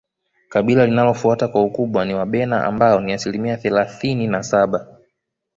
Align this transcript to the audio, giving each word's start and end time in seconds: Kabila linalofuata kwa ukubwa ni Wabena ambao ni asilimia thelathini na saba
Kabila 0.49 0.85
linalofuata 0.85 1.47
kwa 1.47 1.63
ukubwa 1.63 2.05
ni 2.05 2.13
Wabena 2.13 2.63
ambao 2.63 2.99
ni 3.01 3.13
asilimia 3.13 3.57
thelathini 3.57 4.27
na 4.27 4.43
saba 4.43 4.87